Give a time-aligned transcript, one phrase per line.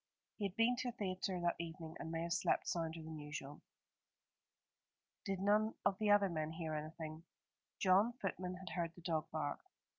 [0.39, 3.61] He had been to a theatre that evening, and may have slept sounder than usual.
[5.25, 7.23] "Did none of the other men hear anything?"
[7.77, 9.59] John, footman, had heard the dog bark.